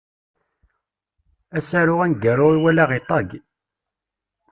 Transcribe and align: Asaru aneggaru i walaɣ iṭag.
Asaru 1.57 1.95
aneggaru 2.03 2.47
i 2.55 2.57
walaɣ 2.63 2.89
iṭag. 2.99 3.29